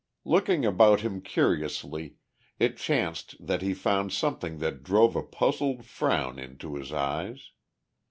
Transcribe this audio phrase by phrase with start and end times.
[0.25, 2.15] Looking about him curiously
[2.57, 7.51] it chanced that he found something that drove a puzzled frown into his eyes.